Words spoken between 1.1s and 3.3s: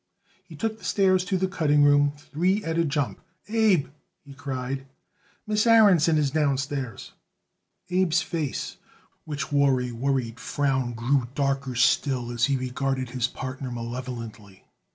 to the cutting room three at a jump.